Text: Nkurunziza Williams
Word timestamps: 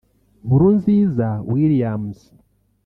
Nkurunziza 0.45 1.27
Williams 1.51 2.19